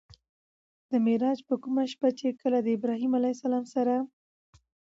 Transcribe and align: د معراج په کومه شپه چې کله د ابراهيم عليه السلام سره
د 0.89 0.91
معراج 1.05 1.39
په 1.47 1.55
کومه 1.63 1.83
شپه 1.91 2.09
چې 2.19 2.27
کله 2.41 2.57
د 2.61 2.67
ابراهيم 2.77 3.11
عليه 3.17 3.33
السلام 3.35 3.65
سره 3.73 3.95